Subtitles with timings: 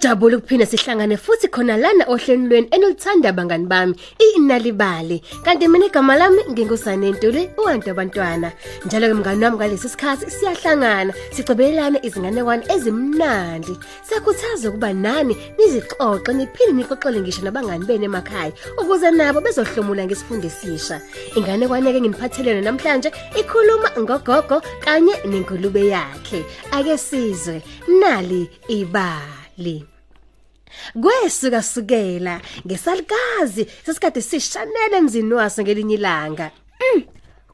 [0.00, 3.94] Sejabula ukuphina sihlangane futhi khona lana ohleni lweni enilithanda bangani bami
[4.36, 8.52] inalibali kanti mina igama lami ngingusane Ntuli uwantu abantwana.
[8.86, 13.76] Njalo ke mngani wami ngalesi sikhathi siyahlangana sicobelelana izinganekwane ezimnandi.
[14.02, 21.00] Siyakhuthaza ukuba nani nizixoxe niphinde nixoxele ngisho nabangani bene emakhaya ukuze nabo bezohlomula ngesifundo esisha.
[21.36, 26.40] Inganekwane ke nginiphathelene namhlanje ikhuluma ngogogo kanye nengulube yakhe.
[26.72, 27.62] Ake sizwe
[28.00, 28.48] nali
[29.60, 29.86] ibali
[31.02, 36.50] Kwesuka sukela ngesalukazi sesikade sishanele emzini waso ngelinye ilanga.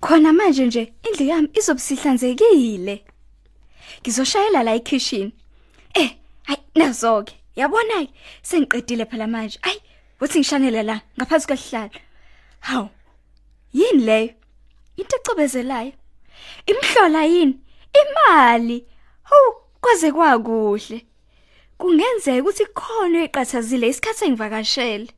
[0.01, 3.05] Khona manje nje indlu yami izobusihlanzekile.
[4.01, 5.33] Ngizoshayela la ekitchen.
[5.95, 7.35] Eh, hayi nazoke.
[7.57, 8.13] Yabona ke
[8.43, 9.59] sengiqedile phela manje.
[9.63, 9.81] Ay,
[10.21, 11.91] uthi ngishanele la ngaphansi kwesihlalo.
[12.61, 12.89] Haw.
[13.73, 14.35] Yini leyo?
[14.97, 15.93] Into ecobezelayo.
[16.67, 17.59] Imhlola yini?
[18.01, 18.85] Imali.
[19.23, 21.07] Haw, kwaze kwakuhle.
[21.79, 25.09] Kungenzeka ukuthi khona eqathazile isikhathi engivakashele.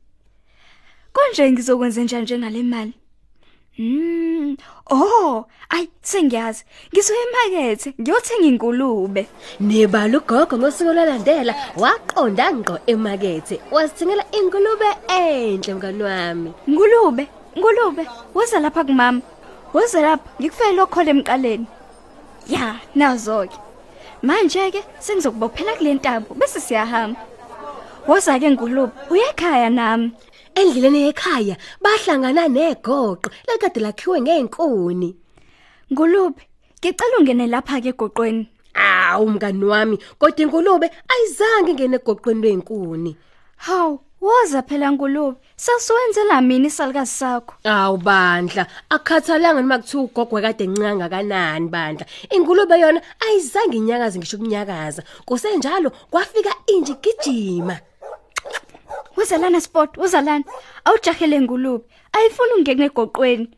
[1.13, 2.93] Konje ngizokwenza njani nje ngale mali?
[3.79, 4.57] Mm,
[4.91, 6.63] oh, ay sengiyazi.
[6.91, 9.27] Ngizoya emakethe ngiyothenga ingulube.
[9.59, 16.51] Nebala ugogo ngosuku lalandela waqonda ngqo emakethe wasithengela ingulube enhle mngani wami.
[16.69, 17.23] Ngulube,
[17.57, 18.03] ngulube,
[18.35, 19.21] woza lapha kumama.
[19.73, 21.67] Woza lapha ngikufeyela okhole emqaleni.
[22.49, 23.57] Ya, nazo ke.
[24.21, 27.19] Manje ke sengizokubophela kule ntambo bese siyahamba.
[28.07, 30.11] Woza ke ngulube, uyekhaya nami.
[30.55, 35.15] Endleleni ekhaya bahlangana negoqo lekade lakhiwe ngeenkuni.
[35.91, 36.41] Ngulube,
[36.79, 38.49] ngicela ungene lapha ke egoqweni.
[38.73, 43.15] Awu mngani wami kodwa ingulube ayizange ingene egoqweni lwenkuni.
[43.57, 45.37] Haw, woza phela ngulube.
[45.55, 47.53] Sasuwenzela mina isalukazi sakho.
[47.63, 54.37] Awu bandla akhathalanga noma kuthiwa ugogwe kade encanga kanani bandla ingulube yona ayizange inyakaze ngisho
[54.37, 57.79] ukunyakaza kusenjalo kwafika inje gijima
[59.17, 60.43] Woza lana sport, woza lana.
[60.85, 61.85] Awujahele ngulube.
[62.13, 63.49] Ayifuni ungene egoqweni.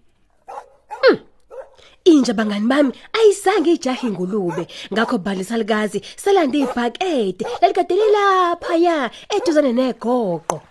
[2.03, 10.61] Inje bangani bami ayizange ijahe ingulube ngakho bhalisalikazi selande ibhakede lalikade lilapha ya eduzane negoqo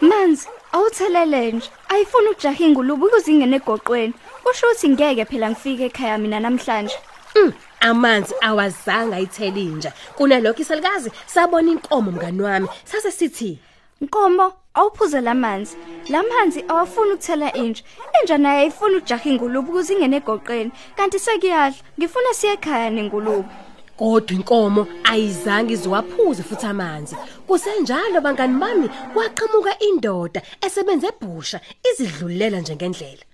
[0.00, 1.70] Manzi, awuthelele nje.
[1.88, 4.14] Ayifuni ukujaha ingulube ukuze ingene egoqweni.
[4.42, 6.96] Kusho ukuthi ngeke phela ngifike ekhaya mina namhlanje.
[7.36, 13.58] Mm, amanzi awazange ayithele inja kunalokho isalikazi sabona inkomo mngani wami sase sithi
[14.00, 15.76] Nkomo, awuphuze lamanzi.
[16.08, 17.84] Lamanzi awafuni ukuthela inje.
[18.20, 20.72] Inja naye ayifuni ukujaha ingulube ukuze ingene egoqweni.
[20.96, 23.48] Kanti sekuyadla, ngifuna siye ekhaya nengulube.
[23.96, 27.16] kodwa inkomo ayizange izowaphuza futhi amanzi
[27.46, 33.24] kusenjalo bangani bami kwaqhamuka indoda esebenze ebhusha izidlulela nje ngendlela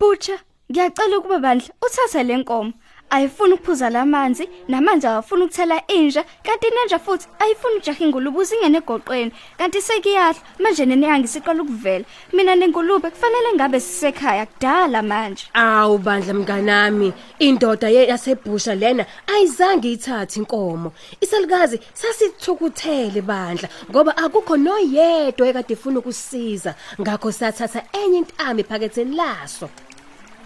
[0.00, 0.36] Butcha,
[0.70, 2.72] ngiyacela ukuba bandla uthathe lenkomo.
[3.10, 9.32] Ayifuni ukuphuza lamanzi, namanzi awafuni ukuthela inja, kanti nenja futhi ayifuni ukujaha ingulube uzingene egoqweni.
[9.58, 12.04] Kanti sekuyadla, manje nenyanga siqala ukuvela.
[12.32, 15.46] Mina nengulube kufanele ngabe sisekhaya kudala manje.
[15.54, 24.56] awu bandla mnganami indoda ye- yasebhusha lena ayizange ithathe inkomo isalukazi sasithukuthele bandla ngoba akukho
[24.56, 29.68] noyedwa ekade efuna ukusiza ngakho sathatha enye intambo ephaketheni laso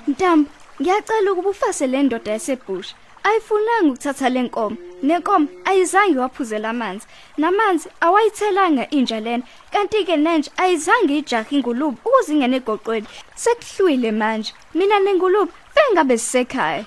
[0.08, 2.94] Ntambo, ngiyacela ukuba ufase le ndoda yasebhusha.
[3.22, 4.76] Ayifunanga ukuthatha lenkomo.
[5.02, 7.06] Nenkomo ayizange waphuzela amanzi.
[7.38, 9.42] Namanzi awayithelanga inja lena.
[9.72, 13.06] Kanti ke nenje ayizange ijaha ingulube ukuze ingene egoqweni.
[13.34, 14.52] Sekuhlwile manje.
[14.74, 16.84] Mina nengulube bengabe sisekhaya.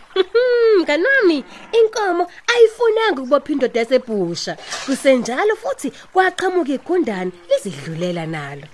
[0.80, 8.68] mngani wami inkomo ayifunanga ukubopha indoda yasebhusha kusenjalo futhi kwaqhamuka igundane lizidlulela nalo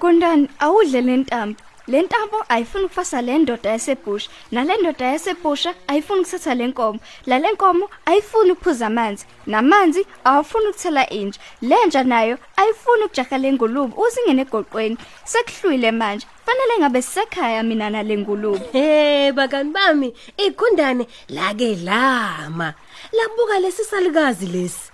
[0.00, 1.60] Kondani awudle lentambo.
[1.90, 4.30] Lentambo ayifuni ukufasa le ndoda yasebhusha.
[4.52, 7.00] Nale ndoda yasebhusha ayifuni ukuthatha lenkomo.
[7.26, 9.26] La lenkomo ayifuni ukuphuza amanzi.
[9.46, 11.38] Namanzi awafuni ukuthela inja.
[11.62, 14.96] Lenja nayo ayifuni ukujaha lengulube uzingene egoqweni.
[15.24, 16.26] Sekuhlwile manje.
[16.46, 18.60] Fanele ngabe sisekhaya mina nalengulube.
[18.72, 22.74] he bakani bami igundane lake lama
[23.12, 24.90] labuka lesisalukazi lesi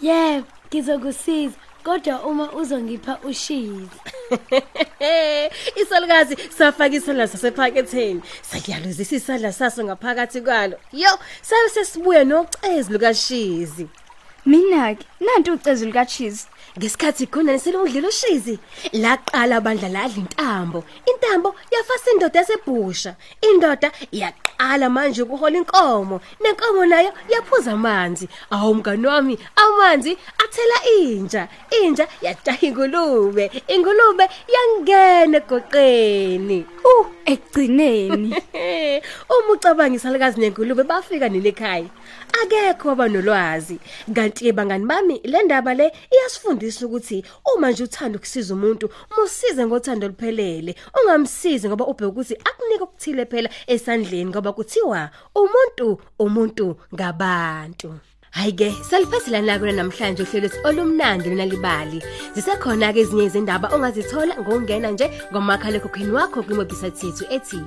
[0.00, 3.98] Yebo, ngizokusiza kodwa uma uzongipha ushizi.
[5.82, 13.88] isalukazi safaka isandla sasephaketheni sakuyaluzisa isandla saso ngaphakathi kwalo yo sabe sesibuya nocezi lukashizi
[14.44, 16.46] Mina ke nanti ucezu lika cheese.
[16.78, 18.58] Ngesikhathi khona niselungidlela ushizi
[18.92, 23.14] laqala bandla ladla intambo intambo yafasa indoda yasebhusha.
[23.40, 26.20] Indoda yaqala manje ukuhola inkomo.
[26.40, 28.28] Nenkomo nayo yaphuza amanzi.
[28.50, 31.48] Awu mngani wami amanzi athela inja
[31.82, 33.50] inja yataha ingulube.
[33.68, 36.66] Ingulube yangena egoqeni.
[36.84, 38.34] Uh, ekugcineni.
[39.32, 41.52] uma ucabanga isalukazi nengulube bafika nile
[42.42, 43.78] akekho abanolwazi
[44.14, 47.24] kanti ke bangani bami le ndaba le iyasifundisa ukuthi
[47.54, 53.50] uma nje uthanda ukusiza umuntu musize ngothando luphelele ungamsizi ngoba ubheka ukuthi akunika okuthile phela
[53.66, 58.11] esandleni ngoba kuthiwa umuntu umuntu ngabantu.
[58.32, 61.98] Hayi ke, saliphathela nako namhlanje uhlelo lethu olumnandi lona libali.
[62.34, 67.60] Zisekhona ke ezinye izindaba ongazithola ngokungena nje ngomakhala ekhokheni wakho kwimobisite yethu ethi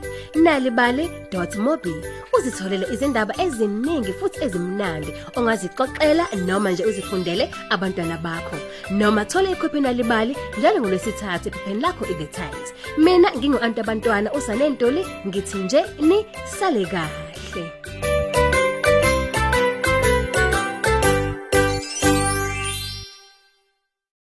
[0.43, 1.93] nalibali.mobi.
[2.35, 8.57] Uzitholele izindaba eziningi futhi ezimnandi ongazixoxela noma nje uzifundele abantwana bakho.
[8.89, 12.69] Noma thola ikhophi nalibali njalo ngolwesithathu ephepheni lakho iThe Times.
[12.97, 16.25] Mina ngingu Antabantwana usanentuli ngithi nje ni
[16.57, 17.84] sale kahle.